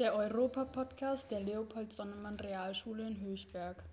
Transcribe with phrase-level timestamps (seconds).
[0.00, 3.84] Der Europa-Podcast der Leopold Sonnemann Realschule in Höchberg.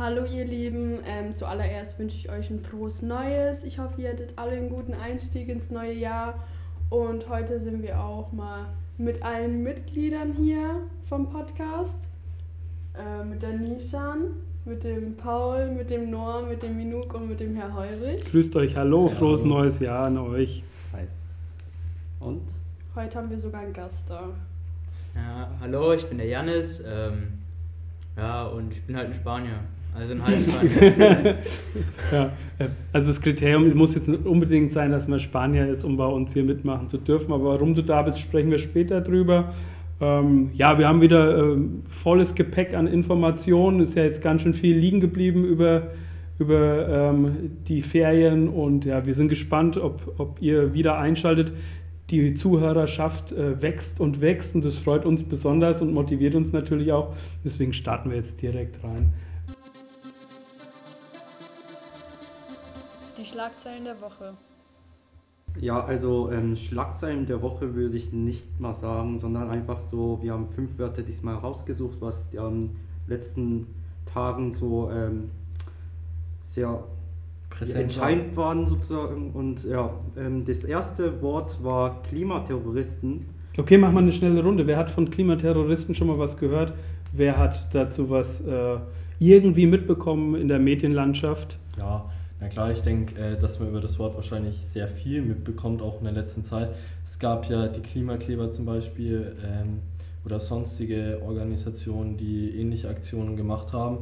[0.00, 3.62] Hallo ihr Lieben, ähm, zuallererst wünsche ich euch ein frohes Neues.
[3.62, 6.42] Ich hoffe, ihr hattet alle einen guten Einstieg ins neue Jahr.
[6.90, 8.66] Und heute sind wir auch mal
[8.98, 11.98] mit allen Mitgliedern hier vom Podcast.
[12.98, 14.30] Äh, mit der Nishan,
[14.64, 18.24] mit dem Paul, mit dem Noah, mit dem Minuk und mit dem Herr Heurich.
[18.24, 19.60] Grüßt euch, hallo, frohes hallo.
[19.60, 20.64] neues Jahr an euch.
[20.92, 21.06] Hi.
[22.18, 22.42] Und?
[22.96, 24.30] Heute haben wir sogar einen Gast da.
[25.14, 26.80] Ja, hallo, ich bin der Janis.
[26.80, 27.24] Ähm,
[28.16, 29.60] ja, und ich bin halt ein Spanier.
[29.94, 31.36] Also ein Halbspanier.
[32.10, 32.30] Ja,
[32.94, 36.32] also das Kriterium muss jetzt nicht unbedingt sein, dass man Spanier ist, um bei uns
[36.32, 37.34] hier mitmachen zu dürfen.
[37.34, 39.52] Aber warum du da bist, sprechen wir später drüber.
[40.00, 43.80] Ähm, ja, wir haben wieder ähm, volles Gepäck an Informationen.
[43.80, 45.88] Ist ja jetzt ganz schön viel liegen geblieben über,
[46.38, 48.48] über ähm, die Ferien.
[48.48, 51.52] Und ja, wir sind gespannt, ob, ob ihr wieder einschaltet.
[52.10, 56.92] Die Zuhörerschaft äh, wächst und wächst und das freut uns besonders und motiviert uns natürlich
[56.92, 57.16] auch.
[57.44, 59.12] Deswegen starten wir jetzt direkt rein.
[63.18, 64.34] Die Schlagzeilen der Woche.
[65.60, 70.32] Ja, also ähm, Schlagzeilen der Woche würde ich nicht mal sagen, sondern einfach so, wir
[70.32, 72.76] haben fünf Wörter diesmal rausgesucht, was die am
[73.08, 73.66] letzten
[74.04, 75.30] Tagen so ähm,
[76.42, 76.84] sehr
[77.56, 79.32] Präsent entscheidend waren sozusagen.
[79.32, 83.26] Und ja, ähm, das erste Wort war Klimaterroristen.
[83.56, 84.66] Okay, machen wir eine schnelle Runde.
[84.66, 86.74] Wer hat von Klimaterroristen schon mal was gehört?
[87.12, 88.76] Wer hat dazu was äh,
[89.18, 91.56] irgendwie mitbekommen in der Medienlandschaft?
[91.78, 92.10] Ja,
[92.40, 95.98] na klar, ich denke, äh, dass man über das Wort wahrscheinlich sehr viel mitbekommt, auch
[95.98, 96.70] in der letzten Zeit.
[97.04, 99.80] Es gab ja die Klimakleber zum Beispiel ähm,
[100.24, 103.98] oder sonstige Organisationen, die ähnliche Aktionen gemacht haben.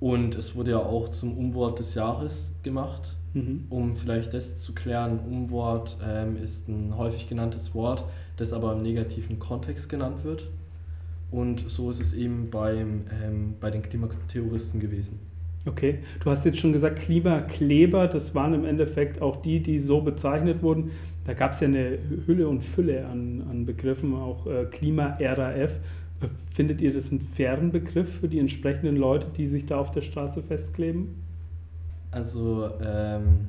[0.00, 3.16] Und es wurde ja auch zum Umwort des Jahres gemacht.
[3.34, 3.64] Mhm.
[3.70, 8.04] Um vielleicht das zu klären, Umwort ähm, ist ein häufig genanntes Wort,
[8.36, 10.48] das aber im negativen Kontext genannt wird.
[11.30, 15.18] Und so ist es eben beim, ähm, bei den Klimaterroristen gewesen.
[15.66, 20.00] Okay, du hast jetzt schon gesagt, Klimakleber, das waren im Endeffekt auch die, die so
[20.00, 20.92] bezeichnet wurden.
[21.24, 25.72] Da gab es ja eine Hülle und Fülle an, an Begriffen, auch äh, Klima-RAF.
[26.54, 30.00] Findet ihr das einen fairen Begriff für die entsprechenden Leute, die sich da auf der
[30.00, 31.14] Straße festkleben?
[32.10, 33.48] Also ähm,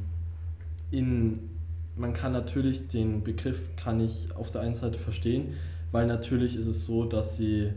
[0.91, 1.39] in,
[1.95, 5.53] man kann natürlich den Begriff kann ich auf der einen Seite verstehen,
[5.91, 7.69] weil natürlich ist es so, dass sie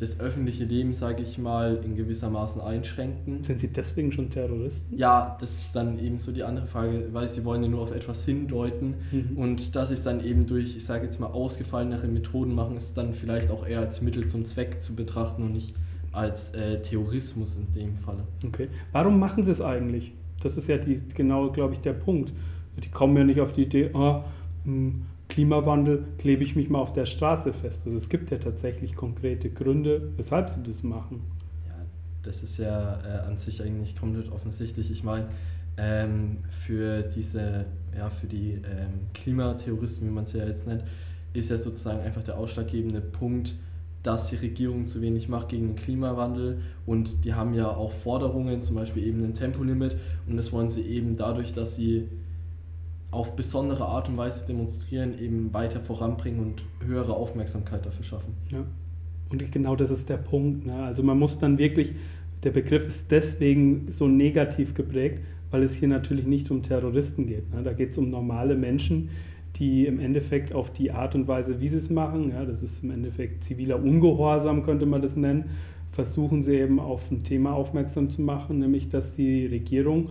[0.00, 3.44] das öffentliche Leben, sage ich mal, in gewissermaßen einschränken.
[3.44, 4.96] Sind sie deswegen schon Terroristen?
[4.96, 7.94] Ja, das ist dann eben so die andere Frage, weil sie wollen ja nur auf
[7.94, 9.36] etwas hindeuten Mhm.
[9.36, 12.96] und dass sie es dann eben durch, ich sage jetzt mal, ausgefallenere Methoden machen, ist
[12.96, 15.74] dann vielleicht auch eher als Mittel zum Zweck zu betrachten und nicht
[16.12, 18.24] als äh, Terrorismus in dem Falle.
[18.44, 18.68] Okay.
[18.92, 20.12] Warum machen sie es eigentlich?
[20.42, 22.32] Das ist ja die, genau, glaube ich, der Punkt.
[22.82, 24.24] Die kommen ja nicht auf die Idee, ah,
[24.64, 27.82] hm, Klimawandel, klebe ich mich mal auf der Straße fest.
[27.86, 31.22] Also es gibt ja tatsächlich konkrete Gründe, weshalb sie das machen.
[31.66, 31.74] Ja,
[32.22, 34.90] das ist ja äh, an sich eigentlich komplett offensichtlich.
[34.90, 35.28] Ich meine,
[35.78, 37.64] ähm, für diese,
[37.96, 40.84] ja, für die ähm, Klimaterroristen, wie man sie ja jetzt nennt,
[41.32, 43.54] ist ja sozusagen einfach der ausschlaggebende Punkt,
[44.02, 48.62] dass die Regierung zu wenig macht gegen den Klimawandel und die haben ja auch Forderungen,
[48.62, 52.08] zum Beispiel eben ein Tempolimit und das wollen sie eben dadurch, dass sie
[53.10, 58.34] auf besondere Art und Weise demonstrieren, eben weiter voranbringen und höhere Aufmerksamkeit dafür schaffen.
[58.50, 58.64] Ja.
[59.30, 60.66] Und genau das ist der Punkt.
[60.66, 60.74] Ne?
[60.74, 61.92] Also man muss dann wirklich,
[62.42, 67.52] der Begriff ist deswegen so negativ geprägt, weil es hier natürlich nicht um Terroristen geht.
[67.52, 67.62] Ne?
[67.62, 69.10] Da geht es um normale Menschen,
[69.56, 72.84] die im Endeffekt auf die Art und Weise, wie sie es machen, ja, das ist
[72.84, 75.50] im Endeffekt ziviler Ungehorsam, könnte man das nennen,
[75.90, 80.10] versuchen sie eben auf ein Thema aufmerksam zu machen, nämlich dass die Regierung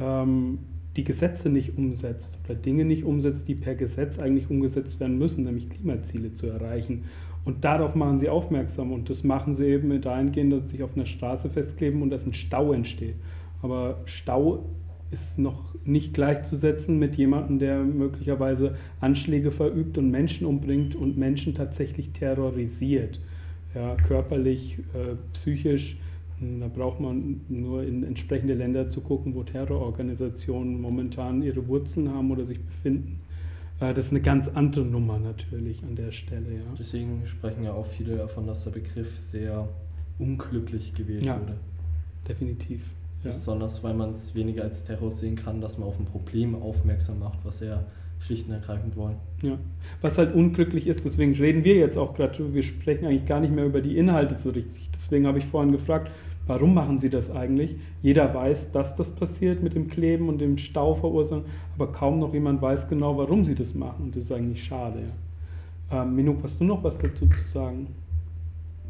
[0.00, 0.58] ähm,
[0.98, 5.44] die Gesetze nicht umsetzt oder Dinge nicht umsetzt, die per Gesetz eigentlich umgesetzt werden müssen,
[5.44, 7.04] nämlich Klimaziele zu erreichen.
[7.44, 10.82] Und darauf machen sie aufmerksam und das machen sie eben mit dahingehend, dass sie sich
[10.82, 13.14] auf einer Straße festkleben und dass ein Stau entsteht.
[13.62, 14.64] Aber Stau
[15.12, 21.54] ist noch nicht gleichzusetzen mit jemandem, der möglicherweise Anschläge verübt und Menschen umbringt und Menschen
[21.54, 23.20] tatsächlich terrorisiert.
[23.72, 25.96] Ja, körperlich, äh, psychisch.
[26.40, 32.30] Da braucht man nur in entsprechende Länder zu gucken, wo Terrororganisationen momentan ihre Wurzeln haben
[32.30, 33.20] oder sich befinden.
[33.80, 36.54] Äh, das ist eine ganz andere Nummer natürlich an der Stelle.
[36.54, 36.74] Ja.
[36.78, 39.68] Deswegen sprechen ja auch viele davon, dass der Begriff sehr
[40.18, 41.40] unglücklich gewählt Ja.
[41.40, 41.56] wurde.
[42.28, 42.82] Definitiv.
[43.24, 43.30] Ja.
[43.32, 47.18] Besonders weil man es weniger als Terror sehen kann, dass man auf ein Problem aufmerksam
[47.18, 47.84] macht, was er
[48.20, 49.16] schlicht und ergreifend wollen.
[49.42, 49.58] Ja.
[50.00, 53.54] Was halt unglücklich ist, deswegen reden wir jetzt auch gerade, wir sprechen eigentlich gar nicht
[53.54, 54.88] mehr über die Inhalte so richtig.
[54.92, 56.10] Deswegen habe ich vorhin gefragt,
[56.46, 57.76] warum machen Sie das eigentlich?
[58.02, 61.44] Jeder weiß, dass das passiert mit dem Kleben und dem Stau verursachen,
[61.74, 64.06] aber kaum noch jemand weiß genau, warum Sie das machen.
[64.06, 65.00] Und das ist eigentlich schade.
[65.90, 67.86] Ähm, Minuk, hast du noch was dazu zu sagen?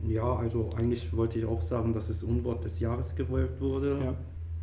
[0.06, 3.98] Ja, also eigentlich wollte ich auch sagen, dass es Unwort des Jahres gewählt wurde.
[4.02, 4.14] Ja.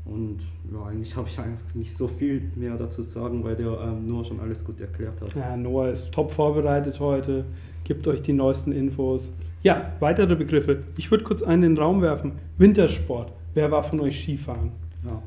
[0.05, 0.37] Und
[0.71, 4.23] ja, eigentlich habe ich einfach nicht so viel mehr dazu sagen, weil der ähm, Noah
[4.23, 5.35] schon alles gut erklärt hat.
[5.35, 7.45] Ja, Noah ist top vorbereitet heute,
[7.83, 9.31] gibt euch die neuesten Infos.
[9.63, 10.83] Ja, weitere Begriffe.
[10.95, 12.33] Ich würde kurz einen in den Raum werfen.
[12.57, 13.33] Wintersport.
[13.55, 14.71] Wer war von euch Skifahren?
[15.03, 15.21] Ja.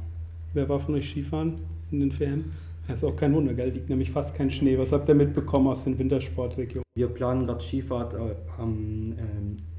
[0.54, 1.54] Wer war von euch Skifahren
[1.90, 2.52] in den Ferien?
[2.86, 3.70] Das ist auch kein Wunder, gell?
[3.70, 4.78] Liegt nämlich fast kein Schnee.
[4.78, 6.84] Was habt ihr mitbekommen aus den Wintersportregionen?
[6.94, 9.14] Wir planen gerade Skifahrt äh, ähm,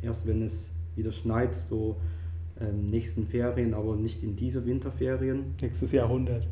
[0.01, 1.96] erst wenn es wieder schneit, so
[2.61, 5.56] ähm, nächsten Ferien, aber nicht in diese Winterferien.
[5.61, 6.47] Nächstes Jahrhundert.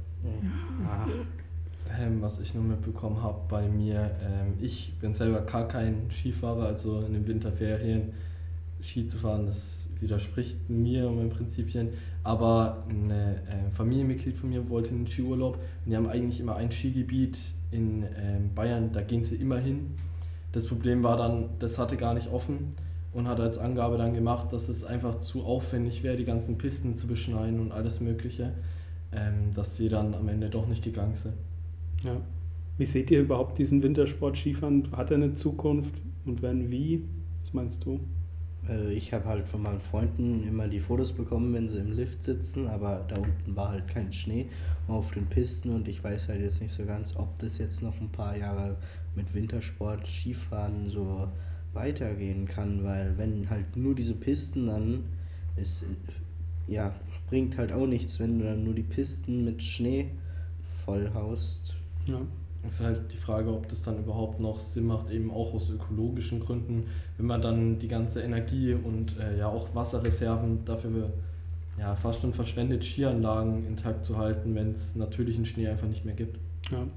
[2.00, 6.65] Ähm, was ich nur mitbekommen habe bei mir, ähm, ich bin selber gar kein Skifahrer,
[6.65, 8.13] also in den Winterferien
[8.81, 11.89] Ski zu fahren, das widerspricht mir und meinen Prinzipien.
[12.24, 13.36] Aber ein äh,
[13.71, 17.39] Familienmitglied von mir wollte einen Skiurlaub und die haben eigentlich immer ein Skigebiet
[17.71, 19.95] in ähm, Bayern, da gehen sie immer hin.
[20.51, 22.75] Das Problem war dann, das hatte gar nicht offen
[23.18, 26.94] und hat als Angabe dann gemacht, dass es einfach zu aufwendig wäre, die ganzen Pisten
[26.94, 28.54] zu beschneiden und alles Mögliche,
[29.12, 31.34] ähm, dass sie dann am Ende doch nicht gegangen sind.
[32.04, 32.16] Ja.
[32.78, 34.90] Wie seht ihr überhaupt diesen Wintersport Skifahren?
[34.92, 35.96] Hat er eine Zukunft?
[36.25, 37.06] Und wenn wie?
[37.44, 38.00] Was meinst du?
[38.69, 42.22] Äh, Ich habe halt von meinen Freunden immer die Fotos bekommen, wenn sie im Lift
[42.22, 44.46] sitzen, aber da unten war halt kein Schnee
[44.88, 48.00] auf den Pisten und ich weiß halt jetzt nicht so ganz, ob das jetzt noch
[48.00, 48.75] ein paar Jahre
[49.16, 51.28] mit Wintersport, Skifahren so
[51.77, 55.06] weitergehen kann, weil wenn halt nur diese Pisten dann
[55.56, 55.85] ist,
[56.68, 56.94] ja,
[57.29, 60.09] bringt halt auch nichts, wenn du dann nur die Pisten mit Schnee
[60.85, 61.75] vollhaust.
[62.06, 62.19] Ja.
[62.63, 65.69] Es ist halt die Frage, ob das dann überhaupt noch Sinn macht, eben auch aus
[65.69, 66.85] ökologischen Gründen,
[67.18, 71.13] wenn man dann die ganze Energie und äh, ja auch Wasserreserven dafür
[71.79, 76.15] ja, fast schon verschwendet, Skianlagen intakt zu halten, wenn es natürlichen Schnee einfach nicht mehr
[76.15, 76.39] gibt.
[76.71, 76.88] Ja.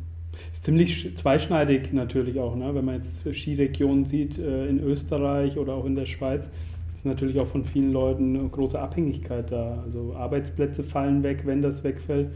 [0.52, 2.74] Ist ziemlich sch- zweischneidig natürlich auch, ne?
[2.74, 6.50] wenn man jetzt Skiregionen sieht äh, in Österreich oder auch in der Schweiz,
[6.94, 9.82] ist natürlich auch von vielen Leuten eine große Abhängigkeit da.
[9.84, 12.30] Also Arbeitsplätze fallen weg, wenn das wegfällt.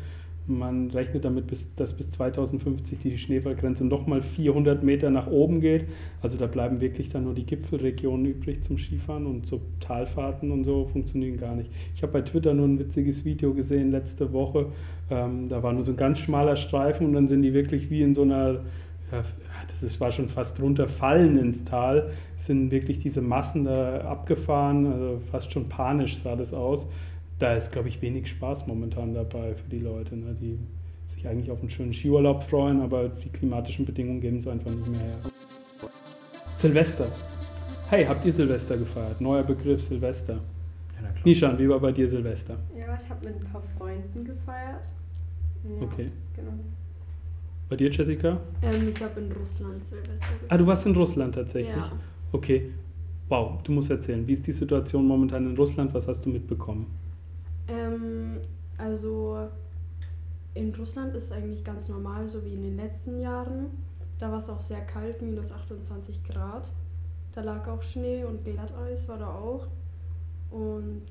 [0.47, 1.47] Man rechnet damit,
[1.77, 5.87] dass bis 2050 die Schneefallgrenze nochmal 400 Meter nach oben geht.
[6.21, 10.65] Also da bleiben wirklich dann nur die Gipfelregionen übrig zum Skifahren und so Talfahrten und
[10.65, 11.71] so funktionieren gar nicht.
[11.95, 14.67] Ich habe bei Twitter nur ein witziges Video gesehen letzte Woche.
[15.11, 18.03] Ähm, da war nur so ein ganz schmaler Streifen und dann sind die wirklich wie
[18.03, 18.61] in so einer,
[19.13, 19.25] ja,
[19.69, 25.21] das ist, war schon fast runterfallen ins Tal, sind wirklich diese Massen da abgefahren, also
[25.31, 26.87] fast schon panisch sah das aus.
[27.45, 30.59] Da ist, glaube ich, wenig Spaß momentan dabei für die Leute, ne, die
[31.07, 34.89] sich eigentlich auf einen schönen Skiurlaub freuen, aber die klimatischen Bedingungen geben es einfach nicht
[34.89, 35.19] mehr her.
[36.55, 37.13] Silvester.
[37.91, 39.21] Hey, habt ihr Silvester gefeiert?
[39.21, 40.37] Neuer Begriff Silvester.
[40.37, 40.41] Ja,
[41.03, 41.21] na klar.
[41.23, 42.57] Nishan, wie war bei dir Silvester?
[42.75, 44.89] Ja, ich habe mit ein paar Freunden gefeiert.
[45.65, 46.07] Ja, Okay.
[46.37, 46.53] Genau.
[47.69, 48.41] Bei dir, Jessica?
[48.63, 50.49] Ähm, ich habe in Russland Silvester gefeiert.
[50.49, 51.77] Ah, du warst in Russland tatsächlich.
[51.77, 51.93] Ja.
[52.33, 52.71] Okay.
[53.29, 55.93] Wow, du musst erzählen, wie ist die Situation momentan in Russland?
[55.93, 56.87] Was hast du mitbekommen?
[57.69, 58.41] Ähm,
[58.79, 59.49] also
[60.55, 63.67] in Russland ist es eigentlich ganz normal, so wie in den letzten Jahren.
[64.19, 66.71] Da war es auch sehr kalt, minus 28 Grad.
[67.33, 69.67] Da lag auch Schnee und Glatteis war da auch.
[70.51, 71.03] Und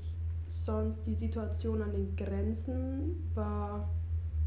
[0.64, 3.88] sonst die Situation an den Grenzen war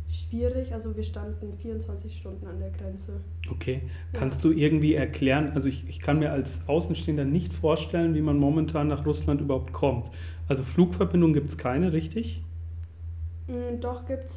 [0.09, 0.73] schwierig.
[0.73, 3.13] Also wir standen 24 Stunden an der Grenze.
[3.51, 3.81] Okay.
[4.13, 4.19] Ja.
[4.19, 8.37] Kannst du irgendwie erklären, also ich, ich kann mir als Außenstehender nicht vorstellen, wie man
[8.37, 10.09] momentan nach Russland überhaupt kommt.
[10.47, 12.41] Also Flugverbindung gibt es keine, richtig?
[13.47, 14.33] Mm, doch gibt's.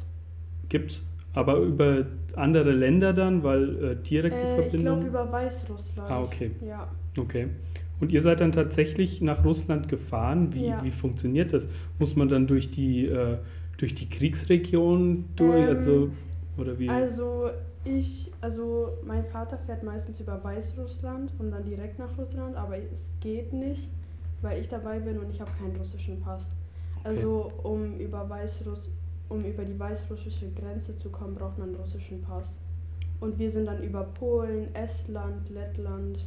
[0.69, 1.03] Gibt's.
[1.33, 4.99] Aber über andere Länder dann, weil äh, direkte Äh, ich Verbindung.
[5.01, 6.09] glaube über Weißrussland.
[6.11, 6.51] Ah, okay.
[6.65, 6.87] Ja.
[7.17, 7.47] Okay.
[8.01, 10.53] Und ihr seid dann tatsächlich nach Russland gefahren.
[10.53, 10.83] Wie, Ja.
[10.83, 11.69] wie funktioniert das?
[11.99, 13.37] Muss man dann durch die, äh,
[13.81, 15.63] durch die Kriegsregion durch?
[15.63, 16.09] Ähm, also,
[16.57, 16.87] oder wie?
[16.87, 17.49] Also
[17.83, 23.11] ich, also mein Vater fährt meistens über Weißrussland und dann direkt nach Russland, aber es
[23.19, 23.89] geht nicht,
[24.43, 26.45] weil ich dabei bin und ich habe keinen russischen Pass.
[27.03, 28.91] Also um über Weißruss,
[29.29, 32.55] um über die weißrussische Grenze zu kommen, braucht man einen russischen Pass.
[33.19, 36.19] Und wir sind dann über Polen, Estland, Lettland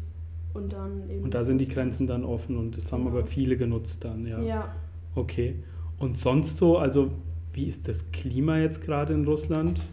[0.55, 1.23] und dann eben.
[1.23, 3.19] Und da sind die Grenzen dann offen und das haben Genau.
[3.19, 4.41] aber viele genutzt dann, ja.
[4.41, 4.75] Ja.
[5.15, 5.55] Okay.
[6.01, 7.11] Und sonst so, also
[7.55, 9.85] wie ist das Klima jetzt gerade in Russland?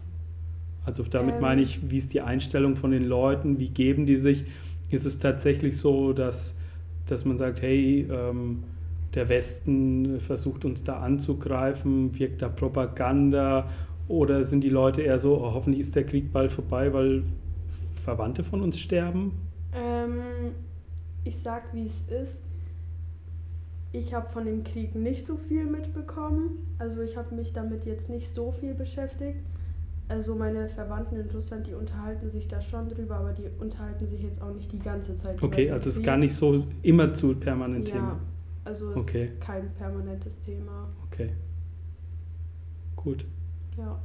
[0.84, 1.41] Also damit Ähm.
[1.41, 4.46] meine ich, wie ist die Einstellung von den Leuten, wie geben die sich?
[4.89, 6.58] Ist es tatsächlich so, dass,
[7.08, 8.63] dass man sagt, hey, ähm,
[9.13, 13.70] der Westen versucht uns da anzugreifen, wirkt da Propaganda
[14.08, 17.24] oder sind die Leute eher so, oh, hoffentlich ist der Krieg bald vorbei, weil
[18.03, 19.34] Verwandte von uns sterben?
[19.74, 20.51] Ähm,
[21.24, 22.39] ich sag, wie es ist.
[23.93, 26.60] Ich habe von dem Krieg nicht so viel mitbekommen.
[26.79, 29.39] Also ich habe mich damit jetzt nicht so viel beschäftigt.
[30.07, 34.21] Also meine Verwandten in Russland, die unterhalten sich da schon drüber, aber die unterhalten sich
[34.24, 35.48] jetzt auch nicht die ganze Zeit drüber.
[35.48, 38.19] Okay, also es ist gar nicht so immer zu permanent Ja, Thema.
[38.65, 39.31] also ist Okay.
[39.39, 40.89] kein permanentes Thema.
[41.07, 41.29] Okay.
[42.95, 43.25] Gut.
[43.77, 44.00] Ja.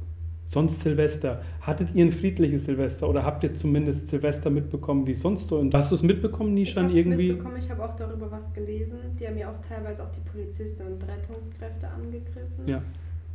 [0.49, 1.41] Sonst Silvester.
[1.61, 5.59] Hattet ihr ein friedliches Silvester oder habt ihr zumindest Silvester mitbekommen, wie sonst so?
[5.59, 7.27] Und hast du es mitbekommen, Ich Nishan, habe irgendwie?
[7.33, 8.97] mitbekommen, ich habe auch darüber was gelesen.
[9.19, 12.81] Die haben ja auch teilweise auch die Polizisten und Rettungskräfte angegriffen Ja.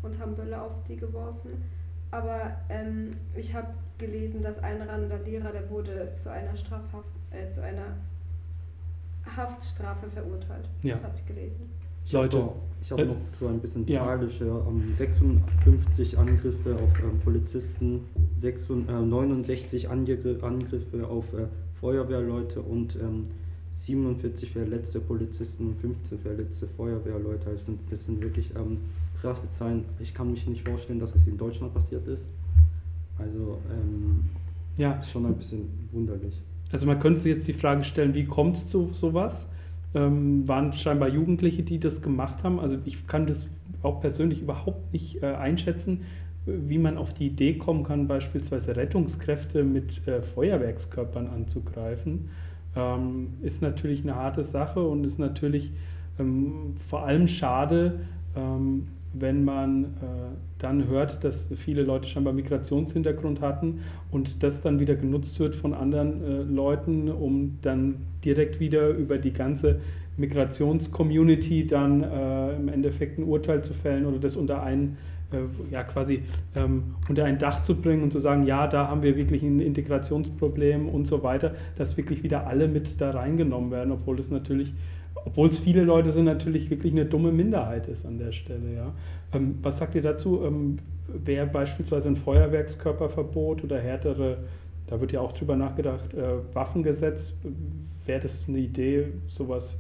[0.03, 1.51] und haben Böller auf die geworfen.
[2.11, 7.63] Aber ähm, ich habe gelesen, dass ein Randalierer, der wurde zu einer Strafhaft, äh, zu
[7.63, 7.97] einer
[9.37, 10.69] Haftstrafe verurteilt.
[10.83, 10.95] Ja.
[10.97, 11.71] Das habe ich gelesen.
[12.05, 14.05] Ich Leute, habe noch, ich hab äh, noch so ein bisschen ja.
[14.05, 18.01] zahlische, ähm, 56 Angriffe auf ähm, Polizisten,
[18.39, 21.47] 66, äh, 69 Angr Angriffe auf äh,
[21.81, 23.27] Feuerwehrleute und ähm,
[23.75, 27.51] 47 verletzte Polizisten und 15 verletzte Feuerwehrleute.
[27.51, 28.77] Das sind, das sind wirklich ähm,
[29.21, 29.85] krasse Zahlen.
[29.99, 32.27] Ich kann mich nicht vorstellen, dass es in Deutschland passiert ist.
[33.19, 34.25] Also ähm,
[34.77, 36.41] Ja, schon ein bisschen wunderlich.
[36.71, 39.49] also man könnte sich jetzt die Frage stellen, wie kommt es zu sowas?
[39.95, 42.61] Ähm, waren scheinbar Jugendliche, die das gemacht haben.
[42.61, 43.49] Also ich kann das
[43.83, 46.03] auch persönlich überhaupt nicht äh, einschätzen,
[46.47, 52.31] wie man auf die Idee kommen kann, beispielsweise Rettungskräfte mit äh, Feuerwerkskörpern anzugreifen.
[52.75, 55.73] Ähm, ist natürlich eine harte Sache und ist natürlich
[56.19, 58.01] ähm, vor allem schade,
[58.35, 59.87] ähm, wenn man äh,
[60.59, 65.75] dann hört, dass viele Leute scheinbar Migrationshintergrund hatten und das dann wieder genutzt wird von
[65.75, 69.81] anderen äh, Leuten, um dann direkt wieder über die ganze
[70.17, 74.99] Migrationscommunity dann äh, im Endeffekt ein Urteil zu fällen oder das unter einen
[75.33, 76.23] äh, ja quasi
[76.55, 79.61] ähm, unter ein Dach zu bringen und zu sagen, ja, da haben wir wirklich ein
[79.61, 84.73] Integrationsproblem und so weiter, dass wirklich wieder alle mit da reingenommen werden, obwohl es natürlich,
[85.25, 88.93] obwohl es viele Leute sind, natürlich wirklich eine dumme Minderheit ist an der Stelle, ja.
[89.33, 90.43] Ähm, was sagt ihr dazu?
[90.45, 94.39] Ähm, Wäre beispielsweise ein Feuerwerkskörperverbot oder härtere,
[94.87, 97.33] da wird ja auch drüber nachgedacht, äh, Waffengesetz,
[98.07, 99.77] wäre das eine Idee, sowas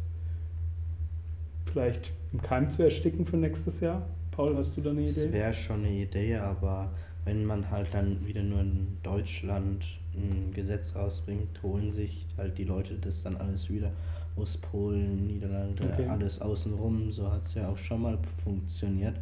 [1.72, 4.02] vielleicht im Keim zu ersticken für nächstes Jahr?
[4.32, 5.32] Paul, hast du da eine Das Idee?
[5.32, 6.90] wäre schon eine Idee, aber
[7.24, 9.84] wenn man halt dann wieder nur in Deutschland
[10.14, 13.92] ein Gesetz rausbringt, holen sich halt die Leute das dann alles wieder
[14.36, 16.06] aus Polen, Niederlande, Okay.
[16.08, 17.10] alles außenrum.
[17.10, 19.14] So hat es ja auch schon mal funktioniert.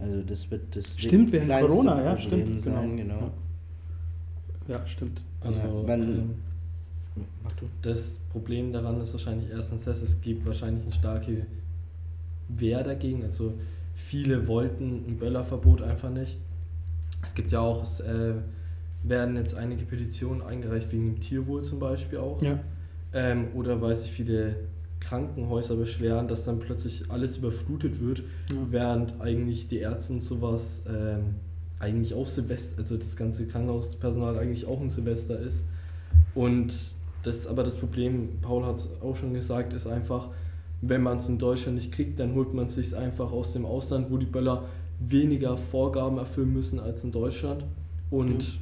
[0.00, 2.60] Also das wird das Stimmt, während Corona, ja, stimmt.
[2.60, 3.30] sein, genau.
[4.68, 4.74] Ja.
[4.78, 5.20] Ja, stimmt.
[5.40, 6.34] Also Ja, weil- ähm,
[7.42, 7.66] Mach du.
[7.82, 11.46] das Problem daran ist wahrscheinlich erstens, dass es gibt wahrscheinlich eine starke
[12.48, 13.24] Wehr dagegen.
[13.24, 13.54] Also
[13.94, 16.36] viele wollten ein Böllerverbot einfach nicht.
[17.24, 18.34] Es gibt ja auch, es äh,
[19.02, 22.42] werden jetzt einige Petitionen eingereicht wegen dem Tierwohl zum Beispiel auch.
[22.42, 22.58] Ja,
[23.16, 24.56] Ähm, oder weil sich viele
[25.00, 28.18] Krankenhäuser beschweren, dass dann plötzlich alles überflutet wird,
[28.50, 28.56] Ja.
[28.70, 31.36] während eigentlich die Ärzte und sowas ähm,
[31.78, 35.64] eigentlich auch Silvester, also das ganze Krankenhauspersonal eigentlich auch ein Silvester ist.
[36.34, 36.74] Und
[37.22, 40.28] das aber das Problem, Paul hat es auch schon gesagt, ist einfach,
[40.82, 43.64] wenn man es in Deutschland nicht kriegt, dann holt man es sich einfach aus dem
[43.64, 44.64] Ausland, wo die Böller
[45.00, 47.64] weniger Vorgaben erfüllen müssen als in Deutschland.
[48.10, 48.58] Und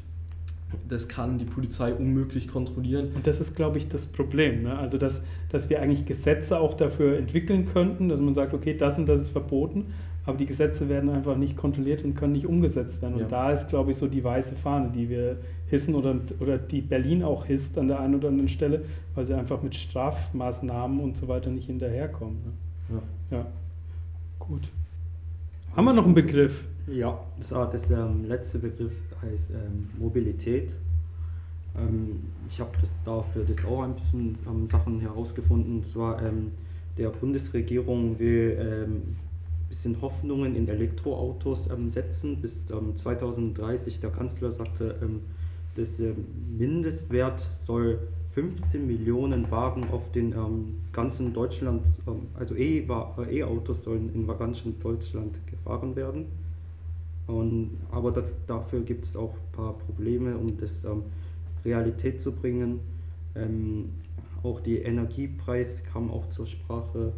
[0.88, 3.08] das kann die Polizei unmöglich kontrollieren.
[3.14, 4.62] Und das ist, glaube ich, das Problem.
[4.62, 4.76] Ne?
[4.78, 8.98] Also, dass, dass wir eigentlich Gesetze auch dafür entwickeln könnten, dass man sagt, okay, das
[8.98, 9.86] und das ist verboten,
[10.26, 13.14] aber die Gesetze werden einfach nicht kontrolliert und können nicht umgesetzt werden.
[13.14, 13.28] Und Ja.
[13.28, 15.36] da ist, glaube ich, so die weiße Fahne, die wir
[15.68, 19.34] hissen oder, oder die Berlin auch hisst an der einen oder anderen Stelle, weil sie
[19.34, 22.36] einfach mit Strafmaßnahmen und so weiter nicht hinterherkommen.
[22.90, 23.00] Ne?
[23.30, 23.36] Ja.
[23.38, 23.46] Ja,
[24.38, 24.62] gut.
[25.76, 26.64] Haben wir noch einen Begriff?
[26.86, 30.74] Ja, das, war das ähm, letzte Begriff heißt ähm, Mobilität.
[31.76, 35.78] Ähm, ich habe das dafür das auch ein bisschen ähm, Sachen herausgefunden.
[35.78, 36.52] Und zwar ähm,
[36.98, 42.40] der Bundesregierung will ähm, ein bisschen Hoffnungen in Elektroautos ähm, setzen.
[42.42, 45.20] Bis ähm, 2030, der Kanzler sagte, ähm,
[45.76, 46.26] das ähm,
[46.58, 47.98] Mindestwert soll
[48.34, 52.86] 15 Millionen Wagen auf den ähm, ganzen Deutschland, ähm, also E-
[53.30, 56.26] E-Autos sollen in ganzen Deutschland gefahren werden.
[57.26, 61.04] Und, aber das, dafür gibt es auch ein paar Probleme, um das ähm,
[61.64, 62.80] Realität zu bringen.
[63.34, 63.90] Ähm,
[64.42, 67.12] auch der Energiepreis kam auch zur Sprache.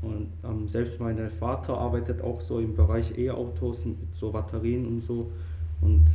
[0.00, 5.00] Und ähm, selbst mein Vater arbeitet auch so im Bereich E-Autos mit so Batterien und
[5.00, 5.30] so.
[5.80, 6.06] Und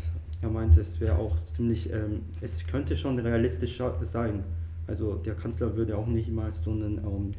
[0.42, 4.44] er meinte, es wäre auch ziemlich, ähm, es könnte schon realistischer sein.
[4.88, 7.32] Also der Kanzler würde auch nicht mal so einen ähm,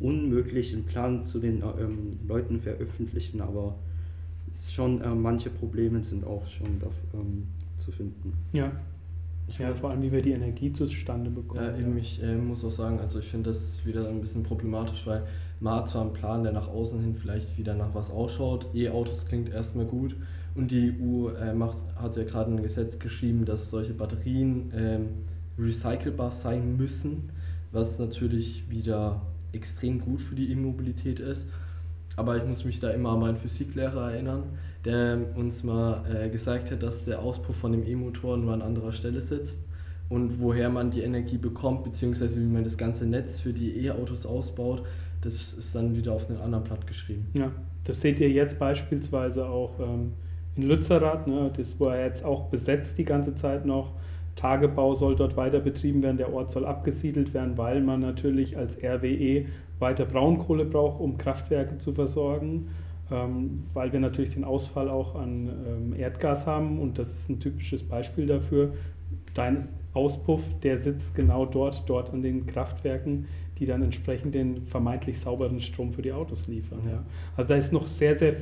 [0.00, 3.76] unmöglichen Plan zu den äh, ähm, Leuten veröffentlichen, aber
[4.52, 7.46] ist schon, äh, manche Probleme sind auch schon da, ähm,
[7.78, 8.32] zu finden.
[8.52, 8.72] Ja.
[9.58, 11.64] Ja, vor allem, wie wir die Energie zustande bekommen.
[11.64, 15.06] Ja, eben, ich äh, muss auch sagen, also ich finde das wieder ein bisschen problematisch,
[15.06, 15.22] weil
[15.60, 18.66] man hat zwar einen Plan, der nach außen hin vielleicht wieder nach was ausschaut.
[18.74, 20.16] E-Autos klingt erstmal gut
[20.54, 25.06] Und die EU äh, macht, hat ja gerade ein Gesetz geschrieben, dass solche Batterien ähm,
[25.58, 27.30] recycelbar sein müssen,
[27.72, 31.48] was natürlich wieder extrem gut für die E-Mobilität ist.
[32.18, 34.42] Aber ich muss mich da immer an meinen Physiklehrer erinnern,
[34.84, 38.90] der uns mal äh, gesagt hat, dass der Auspuff von dem E-Motor nur an anderer
[38.90, 39.60] Stelle sitzt
[40.08, 44.26] und woher man die Energie bekommt, beziehungsweise wie man das ganze Netz für die E-Autos
[44.26, 44.82] ausbaut,
[45.20, 47.28] das ist dann wieder auf einen anderen Blatt geschrieben.
[47.34, 47.52] Ja,
[47.84, 50.14] das seht ihr jetzt beispielsweise auch ähm,
[50.56, 53.92] in Lützerath, ne, das war jetzt auch besetzt die ganze Zeit noch.
[54.38, 58.78] Tagebau soll dort weiter betrieben werden, der Ort soll abgesiedelt werden, weil man natürlich als
[58.82, 59.46] RWE
[59.80, 62.68] weiter Braunkohle braucht, um Kraftwerke zu versorgen,
[63.10, 67.40] ähm, weil wir natürlich den Ausfall auch an ähm, Erdgas haben und das ist ein
[67.40, 68.74] typisches Beispiel dafür.
[69.34, 73.26] Dein Auspuff, der sitzt genau dort, dort an den Kraftwerken,
[73.58, 76.78] die dann entsprechend den vermeintlich sauberen Strom für die Autos liefern.
[76.88, 77.02] Ja.
[77.36, 78.36] Also da ist noch sehr, sehr,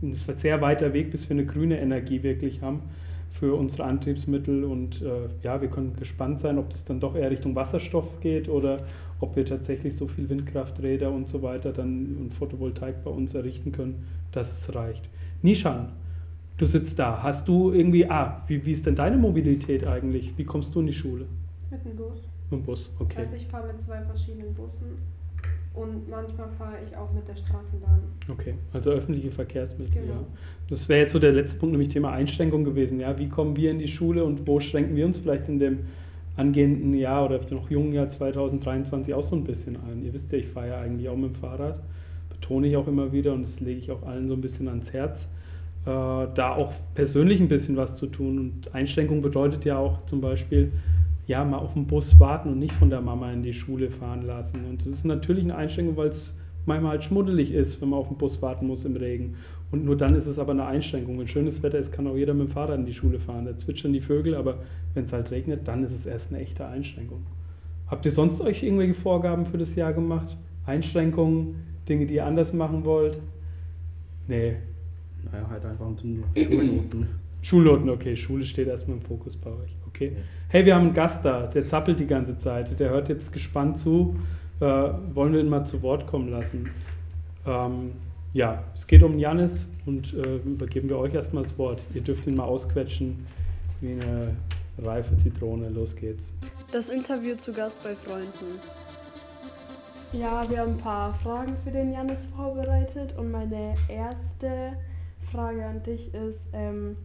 [0.00, 2.82] ein sehr weiter Weg, bis wir eine grüne Energie wirklich haben
[3.30, 7.30] für unsere Antriebsmittel und äh, ja, wir können gespannt sein, ob das dann doch eher
[7.30, 8.78] Richtung Wasserstoff geht oder
[9.20, 13.72] ob wir tatsächlich so viel Windkrafträder und so weiter dann und Photovoltaik bei uns errichten
[13.72, 15.08] können, dass es reicht.
[15.42, 15.92] Nishan,
[16.56, 17.22] du sitzt da.
[17.22, 20.36] Hast du irgendwie, ah, wie, wie ist denn deine Mobilität eigentlich?
[20.36, 21.26] Wie kommst du in die Schule?
[21.70, 22.28] Mit dem Bus.
[22.50, 23.18] Mit dem Bus, okay.
[23.18, 24.98] Also ich fahre mit zwei verschiedenen Bussen
[25.74, 28.00] und manchmal fahre ich auch mit der Straßenbahn.
[28.28, 30.14] Okay, also öffentliche Verkehrsmittel, Genau.
[30.14, 30.24] ja.
[30.68, 33.00] Das wäre jetzt so der letzte Punkt, nämlich Thema Einschränkung gewesen.
[33.00, 35.80] Ja, wie kommen wir in die Schule und wo schränken wir uns vielleicht in dem
[36.36, 40.04] angehenden Jahr oder noch jungen Jahr 2023 auch so ein bisschen ein?
[40.04, 41.80] Ihr wisst ja, ich fahre ja eigentlich auch mit dem Fahrrad,
[42.30, 44.92] betone ich auch immer wieder und das lege ich auch allen so ein bisschen ans
[44.92, 45.28] Herz,
[45.86, 48.38] äh, da auch persönlich ein bisschen was zu tun.
[48.38, 50.72] Und Einschränkung bedeutet ja auch zum Beispiel,
[51.30, 54.22] ja, mal auf den Bus warten und nicht von der Mama in die Schule fahren
[54.22, 54.64] lassen.
[54.68, 58.08] Und das ist natürlich eine Einschränkung, weil es manchmal halt schmuddelig ist, wenn man auf
[58.08, 59.36] den Bus warten muss im Regen.
[59.70, 61.20] Und nur dann ist es aber eine Einschränkung.
[61.20, 63.44] Wenn schönes Wetter ist, kann auch jeder mit dem Fahrrad in die Schule fahren.
[63.44, 64.56] Da zwitschern die Vögel, aber
[64.94, 67.24] wenn es halt regnet, dann ist es erst eine echte Einschränkung.
[67.86, 70.36] Habt ihr sonst euch irgendwelche Vorgaben für das Jahr gemacht?
[70.66, 73.18] Einschränkungen, Dinge, die ihr anders machen wollt?
[74.26, 74.56] Nee.
[75.30, 77.06] Naja, halt einfach nur Schulnoten.
[77.42, 78.16] Schulnoten, okay.
[78.16, 79.79] Schule steht erstmal im Fokus bei euch.
[80.00, 80.16] Okay.
[80.48, 82.80] Hey, wir haben einen Gast da, der zappelt die ganze Zeit.
[82.80, 84.16] Der hört jetzt gespannt zu.
[84.58, 86.70] Äh, wollen wir ihn mal zu Wort kommen lassen?
[87.46, 87.92] Ähm,
[88.32, 91.84] ja, es geht um Janis und äh, übergeben wir euch erstmal das Wort.
[91.92, 93.26] Ihr dürft ihn mal ausquetschen
[93.82, 94.34] wie eine
[94.78, 95.68] reife Zitrone.
[95.68, 96.32] Los geht's.
[96.72, 98.58] Das Interview zu Gast bei Freunden.
[100.14, 104.72] Ja, wir haben ein paar Fragen für den Janis vorbereitet und meine erste
[105.30, 106.96] Frage an dich ist ähm,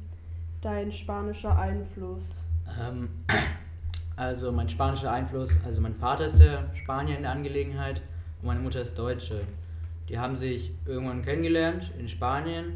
[0.61, 2.44] dein spanischer Einfluss.
[2.79, 3.09] Ähm,
[4.15, 8.01] also mein spanischer Einfluss, also mein Vater ist der Spanier in der Angelegenheit
[8.41, 9.41] und meine Mutter ist Deutsche.
[10.09, 12.75] Die haben sich irgendwann kennengelernt in Spanien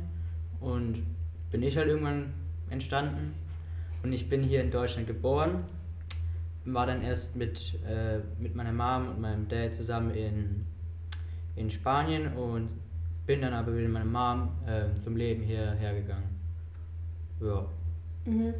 [0.59, 1.03] und
[1.51, 2.33] bin ich halt irgendwann
[2.69, 3.33] entstanden.
[4.03, 5.65] Und ich bin hier in Deutschland geboren,
[6.65, 10.65] war dann erst mit, äh, mit meiner Mom und meinem Dad zusammen in,
[11.55, 12.69] in Spanien und
[13.25, 16.39] bin dann aber mit meiner Mom äh, zum Leben hierher gegangen.
[17.41, 17.65] Ja.
[18.25, 18.53] Mhm.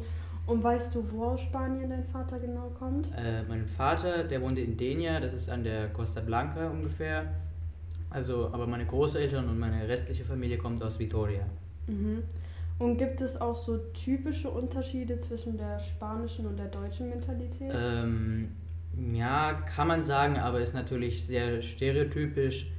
[0.46, 3.06] Und weißt du, wo aus Spanien dein Vater genau kommt?
[3.16, 7.32] Äh, mein Vater, der wohnte in Denia, das ist an der Costa Blanca ungefähr.
[8.10, 11.44] Also, aber meine Großeltern und meine restliche Familie kommt aus Vitoria.
[11.86, 12.24] Mhm.
[12.80, 17.72] Und gibt es auch so typische Unterschiede zwischen der spanischen und der deutschen Mentalität?
[17.74, 18.48] Ähm,
[19.12, 22.72] ja, kann man sagen, aber ist natürlich sehr stereotypisch.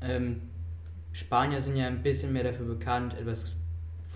[0.00, 0.42] Ähm,
[1.12, 3.54] Spanier sind ja ein bisschen mehr dafür bekannt, etwas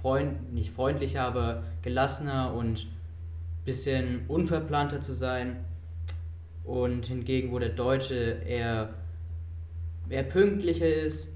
[0.03, 5.57] freund, nicht freundlicher, aber gelassener und ein bisschen unverplanter zu sein.
[6.65, 8.15] Und hingegen, wo der Deutsche
[8.47, 8.91] eher,
[10.09, 11.31] eher pünktlicher ist,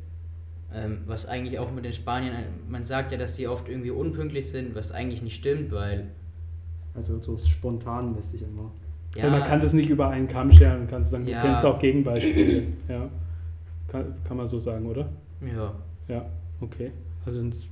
[0.75, 2.35] ähm, was eigentlich auch mit den Spaniern,
[2.69, 6.09] man sagt ja, dass sie oft irgendwie unpünktlich sind, was eigentlich nicht stimmt, weil
[6.95, 8.71] Also so spontan mäßig immer.
[9.17, 9.31] Ja.
[9.31, 11.41] man kann das nicht über einen Kamm scheren und kannst sagen, Ja.
[11.41, 12.65] du kennst auch Gegenbeispiele.
[12.89, 13.09] Ja.
[13.89, 15.09] Kann, kann man so sagen, oder?
[15.41, 15.73] ja,
[16.09, 16.27] Ja,
[16.61, 16.91] okay.
[17.25, 17.69] Also ins-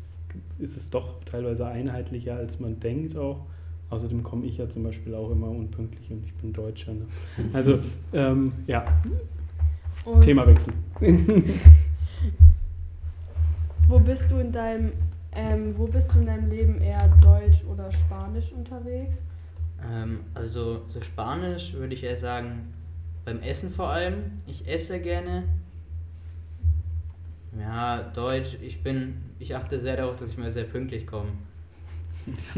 [0.59, 3.47] ist es doch teilweise einheitlicher, als man denkt auch.
[3.90, 6.92] Außerdem komme ich ja zum Beispiel auch immer unpünktlich und ich bin Deutscher.
[6.92, 7.07] Ne?
[7.53, 7.79] Also,
[8.12, 8.85] ähm, ja,
[10.05, 10.73] Und Themawechsel.
[13.88, 14.92] wo bist du in deinem
[15.37, 19.16] ähm, wo bist du in deinem Leben eher Deutsch oder Spanisch unterwegs?
[19.92, 22.73] Ähm, also so Spanisch würde ich eher sagen,
[23.25, 24.42] beim Essen vor allem.
[24.47, 25.44] Ich esse gerne.
[27.61, 31.29] Ja, Deutsch, ich bin, ich achte sehr darauf, dass ich mal sehr pünktlich komme.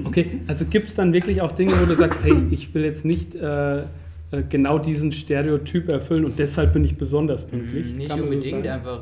[0.04, 3.04] Okay, also gibt es dann wirklich auch Dinge, wo du sagst, hey, ich will jetzt
[3.04, 3.84] nicht äh, äh,
[4.48, 7.86] genau diesen Stereotyp erfüllen und deshalb bin ich besonders pünktlich?
[7.94, 8.68] Mm, Nicht so unbedingt, sagen?
[8.68, 9.00] einfach.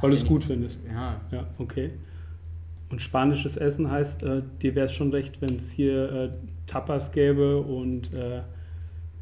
[0.00, 0.80] Weil du es gut findest.
[0.92, 1.90] Ja, Ja, okay.
[2.90, 6.30] Und spanisches Essen heißt, äh, dir wäre es schon recht, wenn es hier äh,
[6.66, 8.42] Tapas gäbe und, äh,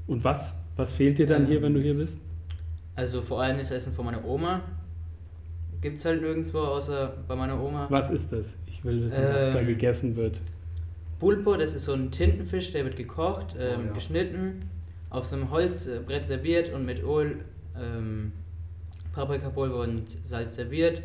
[0.06, 0.54] und was?
[0.76, 2.18] Was fehlt dir dann hier, wenn du hier bist?
[2.96, 4.60] Also vor allem das Essen von meiner Oma.
[5.84, 7.86] Gibt es halt nirgendwo außer bei meiner Oma.
[7.90, 8.56] Was ist das?
[8.66, 10.40] Ich will wissen, was da Ähm, gegessen wird.
[11.20, 13.92] Pulpo, das ist so ein Tintenfisch, der wird gekocht, ähm, Oh ja.
[13.92, 14.62] geschnitten,
[15.10, 17.40] auf so einem Holzbrett serviert und mit Öl,
[17.78, 18.32] ähm,
[19.12, 21.02] Paprikapulver und Salz serviert.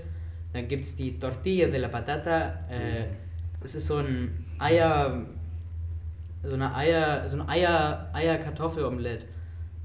[0.53, 2.47] Dann gibt es die Tortilla de la Patata.
[2.69, 3.07] Äh,
[3.61, 5.25] das ist so ein Eier,
[6.41, 9.25] so eine Eier, so ein Eier, Eier-Kartoffelomelett.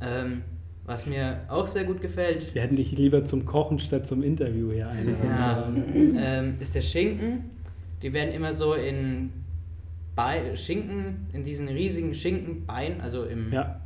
[0.01, 0.43] Ähm,
[0.87, 2.55] was mir auch sehr gut gefällt.
[2.55, 6.16] Wir hätten dich lieber zum Kochen statt zum Interview hier Ja, eingeladen.
[6.18, 7.51] ähm, ist der Schinken.
[8.03, 9.31] Die werden immer so in
[10.14, 13.81] Bei Schinken, in diesen riesigen Schinkenbein, also im, Ja,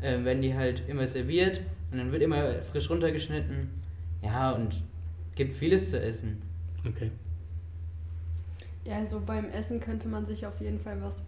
[0.00, 3.68] äh, werden die halt immer serviert und dann wird immer frisch runtergeschnitten.
[4.22, 4.82] Ja, und
[5.34, 6.40] gibt vieles zu essen.
[6.86, 7.10] okay.
[8.84, 11.20] Ja, also beim Essen könnte man sich auf jeden Fall was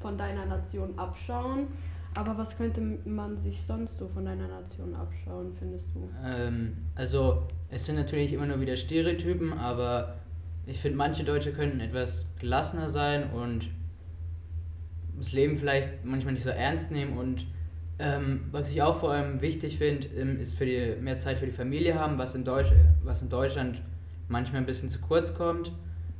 [0.00, 1.68] von deiner Nation abschauen.
[2.16, 6.08] Aber was könnte man sich sonst so von deiner Nation abschauen, findest du?
[6.24, 10.14] Ähm, also, es sind natürlich immer nur wieder Stereotypen, aber
[10.64, 13.68] ich finde, manche Deutsche könnten etwas gelassener sein und
[15.18, 17.18] das Leben vielleicht manchmal nicht so ernst nehmen.
[17.18, 17.46] Und
[17.98, 21.46] ähm, was ich auch vor allem wichtig finde, ähm, ist für die, mehr Zeit für
[21.46, 22.72] die Familie haben, was in, Deutsch,
[23.04, 23.82] was in Deutschland
[24.28, 25.70] manchmal ein bisschen zu kurz kommt.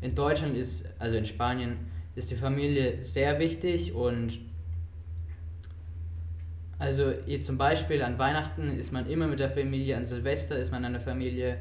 [0.02, 1.78] In Deutschland ist, also in Spanien,
[2.16, 4.40] ist die Familie sehr wichtig und
[6.78, 10.70] also ihr zum Beispiel an Weihnachten ist man immer mit der Familie, an Silvester ist
[10.70, 11.58] man an der Familie.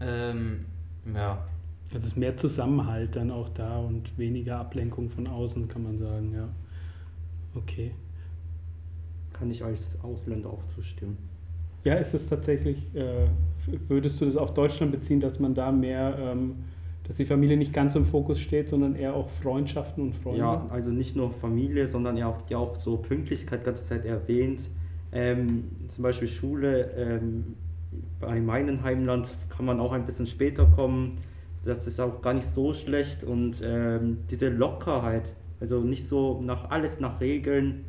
[0.00, 0.66] Ähm,
[1.14, 1.46] ja,
[1.86, 5.98] Also es ist mehr Zusammenhalt dann auch da und weniger Ablenkung von außen, kann man
[5.98, 6.48] sagen, ja.
[7.54, 7.92] Okay.
[9.32, 11.16] Kann ich als Ausländer auch zustimmen.
[11.84, 13.26] Ja, ist es tatsächlich, äh,
[13.88, 16.64] würdest du das auf Deutschland beziehen, dass man da mehr, ähm,
[17.06, 20.40] dass die Familie nicht ganz im Fokus steht, sondern eher auch Freundschaften und Freunde?
[20.40, 24.62] Ja, also nicht nur Familie, sondern ja auch, ja auch so Pünktlichkeit ganze Zeit erwähnt.
[25.12, 26.90] Ähm, zum Beispiel Schule.
[26.96, 27.54] Ähm,
[28.18, 31.18] bei meinem Heimland kann man auch ein bisschen später kommen.
[31.64, 33.22] Das ist auch gar nicht so schlecht.
[33.22, 37.84] Und ähm, diese Lockerheit, also nicht so nach alles nach Regeln.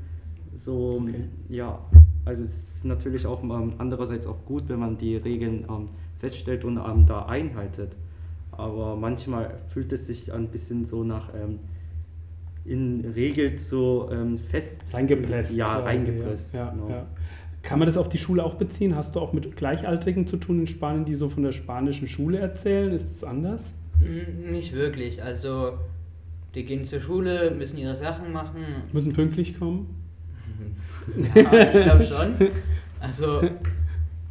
[0.56, 1.26] So, Okay.
[1.50, 1.80] ja,
[2.26, 6.64] also es ist natürlich auch ähm, andererseits auch gut, wenn man die Regeln ähm, feststellt
[6.66, 7.96] und ähm, da einhaltet.
[8.58, 11.60] Aber manchmal fühlt es sich ein bisschen so nach ähm,
[12.66, 14.82] in Regeln so ähm, fest.
[14.92, 15.56] Reingepresst.
[15.56, 16.54] Ja, quasi, reingepresst.
[16.54, 16.90] Ja, genau.
[16.90, 17.06] ja.
[17.62, 18.96] Kann man das auf die Schule auch beziehen?
[18.96, 22.38] Hast du auch mit Gleichaltrigen zu tun in Spanien, die so von der spanischen Schule
[22.38, 22.92] erzählen?
[22.92, 23.74] Ist es anders?
[24.00, 25.24] Nicht wirklich.
[25.24, 25.74] Also,
[26.54, 28.62] die gehen zur Schule, müssen ihre Sachen machen.
[28.94, 29.88] Müssen pünktlich kommen?
[31.36, 32.50] Ja, ich glaube schon.
[33.00, 33.42] Also,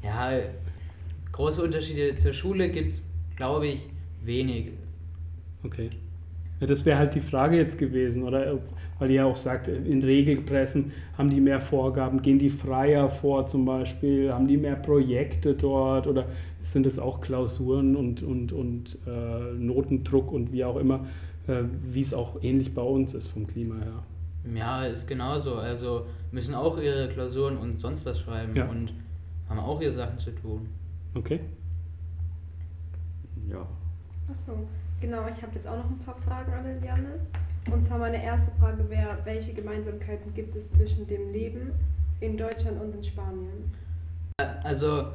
[0.03, 0.33] ja,
[1.31, 3.05] große Unterschiede zur Schule gibt es,
[3.37, 3.89] glaube ich,
[4.27, 4.71] wenig.
[5.65, 5.91] Okay.
[6.61, 8.59] Ja, das wäre halt die Frage jetzt gewesen, oder?
[8.99, 13.47] Weil ihr ja auch sagt, in Regelpressen haben die mehr Vorgaben, gehen die freier vor
[13.47, 16.27] zum Beispiel, haben die mehr Projekte dort oder
[16.63, 21.07] sind es auch Klausuren und, und, und äh, Notendruck und wie auch immer,
[21.49, 24.03] äh, wie es auch ähnlich bei uns ist vom Klima her?
[24.55, 25.57] Ja, ist genauso.
[25.57, 28.69] Also müssen auch ihre Klausuren und sonst was schreiben Ja.
[28.69, 28.93] und
[29.49, 30.69] haben auch ihre Sachen zu tun.
[31.15, 31.41] Okay?
[33.51, 33.67] Ja.
[34.31, 34.67] Achso,
[35.01, 37.31] genau, ich habe jetzt auch noch ein paar Fragen an den Janis.
[37.71, 41.73] Und zwar meine erste Frage wäre, welche Gemeinsamkeiten gibt es zwischen dem Leben
[42.21, 43.73] in Deutschland und in Spanien?
[44.63, 45.07] Also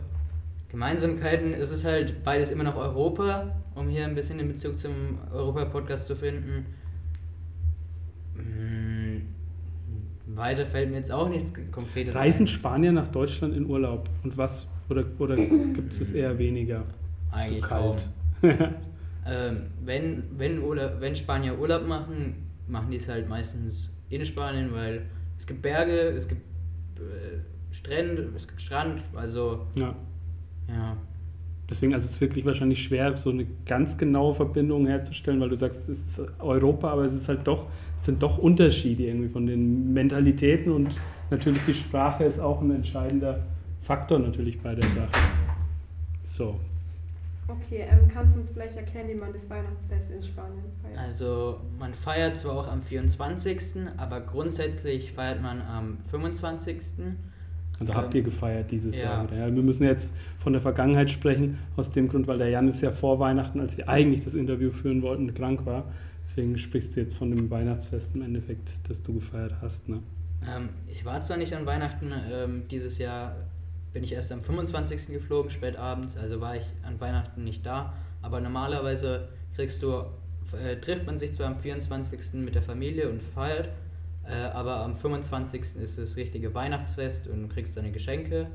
[0.69, 5.19] Gemeinsamkeiten ist es halt beides immer noch Europa, um hier ein bisschen den Bezug zum
[5.31, 6.65] Europa-Podcast zu finden.
[8.35, 9.21] Mm,
[10.35, 12.47] Weiter fällt mir jetzt auch nichts Konkretes Reisen ein.
[12.47, 14.67] Spanier nach Deutschland in Urlaub und was?
[14.89, 15.35] Oder, oder
[15.73, 16.83] gibt es es eher weniger?
[17.31, 18.07] Eigentlich Zu kalt.
[19.25, 24.73] Ähm, wenn, wenn, Urlaub, wenn Spanier Urlaub machen, machen die es halt meistens in Spanien,
[24.73, 25.03] weil
[25.37, 26.41] es gibt Berge, es gibt
[26.97, 27.39] äh,
[27.71, 29.95] Strände, es gibt Strand, also ja.
[30.67, 30.97] ja.
[31.69, 35.55] Deswegen, also es ist wirklich wahrscheinlich schwer, so eine ganz genaue Verbindung herzustellen, weil du
[35.55, 39.45] sagst, es ist Europa, aber es ist halt doch, es sind doch Unterschiede irgendwie von
[39.45, 40.89] den Mentalitäten und
[41.29, 43.43] natürlich die Sprache ist auch ein entscheidender
[43.81, 45.11] Faktor natürlich bei der Sache.
[46.23, 46.59] So,
[47.49, 50.97] Okay, ähm, kannst du uns vielleicht erklären, wie man das Weihnachtsfest in Spanien feiert?
[50.99, 56.75] Also man feiert zwar auch am 24., aber grundsätzlich feiert man am 25.
[57.79, 59.05] also Ähm, habt ihr gefeiert dieses ja.
[59.05, 59.47] Jahr wieder.
[59.47, 62.81] Ja, wir müssen jetzt von der Vergangenheit sprechen, aus dem Grund, weil der Jan ist
[62.81, 65.85] ja vor Weihnachten, als wir eigentlich das Interview führen wollten, krank war.
[66.21, 69.89] Deswegen sprichst du jetzt von dem Weihnachtsfest im Endeffekt, das du gefeiert hast.
[69.89, 70.03] Ne?
[70.47, 73.35] Ähm, ich war zwar nicht an Weihnachten, ähm, dieses Jahr
[73.93, 75.07] bin ich erst am 25.
[75.07, 80.05] geflogen, spät abends, also war ich an Weihnachten nicht da, aber normalerweise kriegst du
[80.53, 82.33] äh, trifft man sich zwar am 24.
[82.33, 83.69] mit der Familie und feiert,
[84.27, 85.75] äh, aber am 25.
[85.81, 88.47] ist das richtige Weihnachtsfest und kriegst deine Geschenke.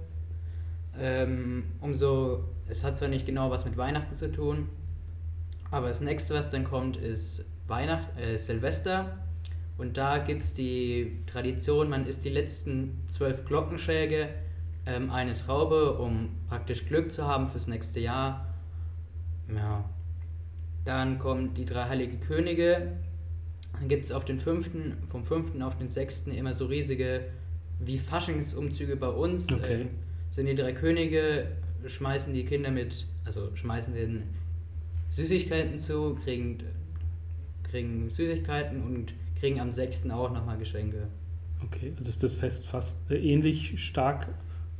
[0.98, 4.68] Ähm, umso, es hat zwar nicht genau was mit Weihnachten zu tun,
[5.70, 9.18] aber das nächste, was dann kommt, ist Weihnacht, äh, Silvester.
[9.76, 14.28] Und da gibt es die Tradition, man isst die letzten zwölf Glockenschläge,
[14.86, 18.54] ähm, eine Traube, um praktisch Glück zu haben fürs nächste Jahr.
[19.54, 19.84] Ja.
[20.84, 22.92] Dann kommt die drei heilige Könige.
[23.72, 25.60] Dann gibt es auf den fünften, vom 5.
[25.62, 26.28] auf den 6.
[26.28, 27.26] immer so riesige,
[27.80, 29.52] wie Faschingsumzüge bei uns.
[29.52, 29.82] Okay.
[29.82, 29.88] Ähm,
[30.30, 31.48] sind die drei Könige,
[31.86, 34.24] schmeißen die Kinder mit, also schmeißen den
[35.08, 36.58] Süßigkeiten zu, kriegen,
[37.62, 40.10] kriegen Süßigkeiten und kriegen am 6.
[40.10, 41.08] auch nochmal Geschenke.
[41.62, 44.28] Okay, also ist das Fest fast äh, ähnlich stark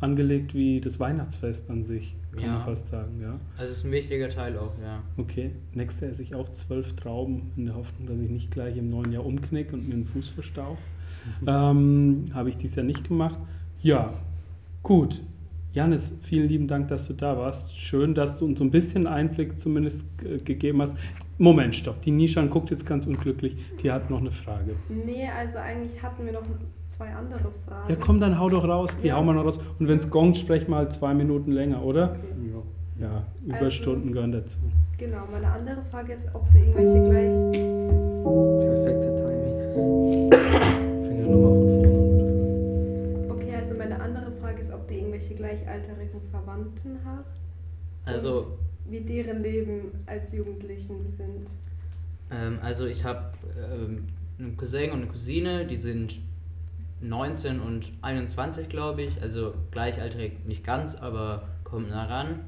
[0.05, 2.53] angelegt wie das Weihnachtsfest an sich, kann Ja.
[2.55, 3.39] man fast sagen, ja.
[3.59, 5.03] Also es ist ein wichtiger Teil auch, ja.
[5.17, 8.91] Okay, nächstes esse ich auch zwölf Trauben in der Hoffnung, dass ich nicht gleich im
[8.91, 10.79] neuen Jahr umknick und mir den Fuß verstauche.
[11.47, 13.39] ähm, Habe ich dieses Jahr nicht gemacht.
[13.83, 14.15] Ja,
[14.83, 15.21] gut.
[15.73, 17.77] Janis, vielen lieben Dank, dass du da warst.
[17.77, 20.97] Schön, dass du uns so ein bisschen Einblick zumindest äh, gegeben hast.
[21.39, 22.01] Moment, stopp.
[22.03, 23.57] Die Nishan guckt jetzt ganz unglücklich.
[23.83, 24.77] Die hat noch eine Frage.
[24.89, 26.43] Nee, also eigentlich hatten wir noch
[26.87, 27.89] zwei andere Fragen.
[27.91, 28.97] Ja, komm, dann hau doch raus.
[29.03, 29.17] Die Ja.
[29.17, 29.61] hauen wir noch raus.
[29.79, 32.13] Und wenn es gongt, sprechen wir halt zwei Minuten länger, oder?
[32.13, 32.51] Okay.
[32.53, 33.07] Ja.
[33.07, 34.59] Ja, Also- Überstunden gehören dazu.
[34.97, 37.33] Genau, meine andere Frage ist, ob du irgendwelche gleich.
[38.61, 40.31] Perfekte Timing.
[41.05, 43.33] Fängt ja nochmal von vorne.
[43.43, 47.41] Okay, also meine andere Frage ist, ob du irgendwelche gleichaltrigen Verwandten hast.
[48.07, 48.45] Also, Und
[48.89, 51.47] wie deren Leben als Jugendlichen sind.
[52.31, 54.07] ähm, also ich habe ähm,
[54.39, 56.19] einen Cousin und eine Cousine, die sind
[57.01, 59.21] 19 und 21, glaube ich.
[59.23, 62.41] Also gleichaltrig nicht ganz, aber kommen nah ran.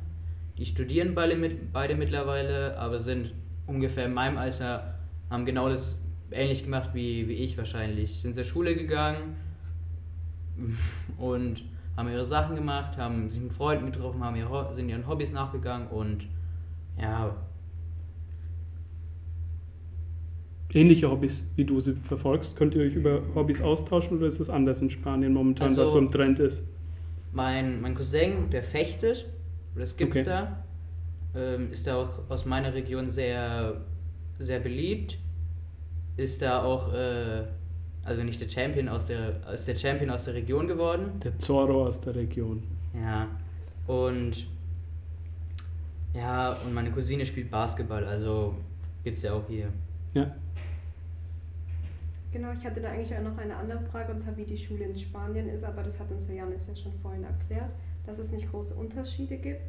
[0.58, 3.34] Die studieren beide, mit, beide mittlerweile, aber sind
[3.66, 4.94] ungefähr in meinem Alter,
[5.28, 5.96] haben genau das
[6.30, 8.20] ähnlich gemacht wie, wie ich wahrscheinlich.
[8.20, 9.36] Sind zur Schule gegangen
[11.18, 11.62] und
[11.96, 15.88] haben ihre Sachen gemacht, haben sich mit Freunden getroffen, haben ihre, sind ihren Hobbys nachgegangen
[15.88, 16.26] und
[17.00, 17.34] ja,
[20.74, 22.54] Ähnliche Hobbys, wie du sie verfolgst.
[22.56, 25.92] Könnt ihr euch über Hobbys austauschen oder ist es anders in Spanien momentan, Also- was
[25.92, 26.64] so im Trend ist?
[27.32, 29.26] Mein, mein Cousin, der fechtet,
[29.74, 30.26] das gibt's Okay.
[30.26, 30.64] da,
[31.34, 33.80] ähm, ist da auch aus meiner Region sehr,
[34.38, 35.18] sehr beliebt,
[36.16, 37.44] ist da auch, äh,
[38.06, 41.86] also nicht der Champion aus der, ist der Champion aus der Region geworden, Der Zorro
[41.86, 42.62] aus der Region.
[42.94, 43.28] ja,
[43.86, 44.46] und
[46.14, 48.54] ja, und meine Cousine spielt Basketball, also
[49.04, 49.68] gibt's ja auch hier.
[50.14, 50.34] Ja,
[52.36, 54.84] Genau, ich hatte da eigentlich auch noch eine andere Frage, und zwar wie die Schule
[54.84, 57.70] in Spanien ist, aber das hat uns der Janis ja schon vorhin erklärt,
[58.04, 59.62] dass es nicht große Unterschiede gibt.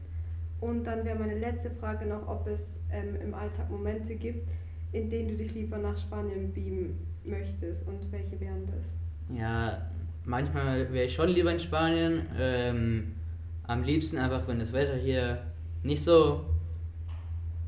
[0.59, 4.49] Und dann wäre meine letzte Frage noch, ob es ähm, im Alltag Momente gibt,
[4.91, 6.97] in denen du dich lieber nach Spanien beamen
[7.27, 9.37] möchtest und welche wären das?
[9.37, 9.89] Ja,
[10.25, 12.25] manchmal wäre ich schon lieber in Spanien.
[12.37, 13.15] Ähm,
[13.63, 15.43] am liebsten einfach, wenn das Wetter hier
[15.83, 16.45] nicht so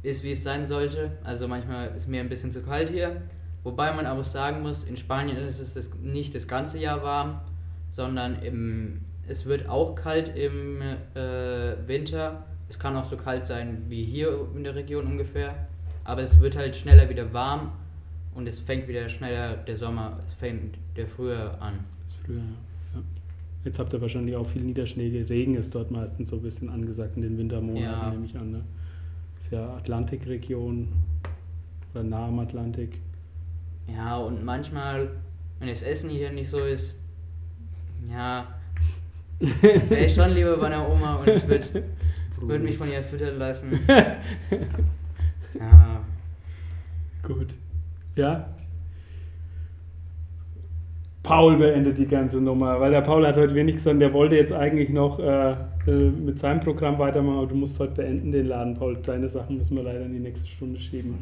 [0.02, 1.12] ist, wie es sein sollte.
[1.24, 3.22] Also manchmal ist mir ein bisschen zu kalt hier.
[3.64, 7.42] Wobei man aber sagen muss, in Spanien ist es das, nicht das ganze Jahr warm,
[7.90, 12.46] sondern im, es wird auch kalt im äh, Winter.
[12.70, 15.68] Es kann auch so kalt sein wie hier in der Region ungefähr.
[16.06, 17.74] Aber es wird halt schneller wieder warm
[18.40, 21.74] und es fängt wieder schneller der Sommer, es fängt der früher an.
[22.06, 23.02] das früher, ja.
[23.66, 25.30] Jetzt habt ihr wahrscheinlich auch viel Niederschläge.
[25.30, 28.10] Regen ist dort meistens so ein bisschen angesagt in den Wintermonaten, Ja.
[28.12, 28.52] nehme ich an.
[28.52, 28.62] Ne?
[29.42, 30.88] Ist ja Atlantikregion
[31.94, 32.98] oder nah am Atlantik.
[33.94, 35.10] Ja, und manchmal,
[35.60, 36.96] wenn das Essen hier nicht so ist,
[38.10, 38.48] ja,
[39.40, 41.84] wäre ich schon lieber bei einer Oma und ich würde
[42.40, 43.78] würd mich von ihr füttern lassen.
[45.60, 46.02] Ja,
[47.24, 47.54] Gut.
[48.20, 48.46] Ja.
[51.24, 54.52] Paul beendet die ganze Nummer, weil der Paul hat heute wenig gesagt, der wollte jetzt
[54.52, 55.52] eigentlich noch äh,
[55.88, 58.98] äh, mit seinem Programm weitermachen, aber du musst heute beenden den Laden, Paul.
[58.98, 61.16] Deine Sachen müssen wir leider in die nächste Stunde schieben.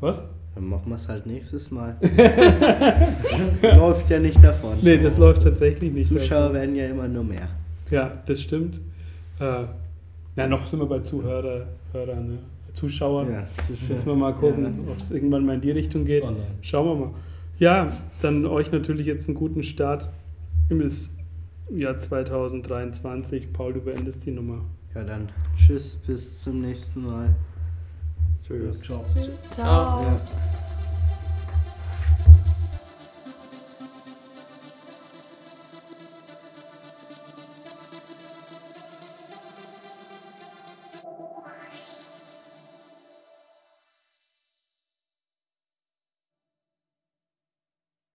[0.00, 0.22] Was?
[0.54, 1.96] Dann machen wir es halt nächstes Mal.
[2.00, 4.76] das läuft ja nicht davon.
[4.82, 6.08] Nee, das läuft tatsächlich nicht.
[6.08, 7.48] Zuschauer werden ja immer nur mehr.
[7.90, 8.80] Ja, das stimmt.
[9.38, 9.64] Äh,
[10.36, 12.38] na, noch sind wir bei Zuhörer, Hörer, ne?
[12.72, 13.28] Zuschauer.
[13.28, 13.88] Ja, Zuschauer.
[13.88, 14.92] Müssen wir mal gucken, Ja.
[14.92, 16.22] ob es irgendwann mal in die Richtung geht.
[16.22, 16.46] Online.
[16.62, 17.14] Schauen wir mal.
[17.58, 20.08] Ja, dann euch natürlich jetzt einen guten Start
[20.68, 20.82] im
[21.76, 23.52] Jahr 2023.
[23.52, 24.64] Paul, du beendest die Nummer.
[24.94, 27.34] Ja, dann tschüss, bis zum nächsten Mal.
[28.42, 28.80] Tschüss.
[28.82, 29.04] Ciao.
[29.14, 29.30] Tschüss.
[29.54, 30.02] ciao.
[30.02, 30.20] Ja.